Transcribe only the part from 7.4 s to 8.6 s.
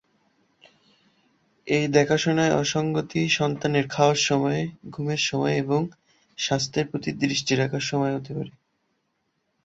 রাখার সময়ে হতে পারে।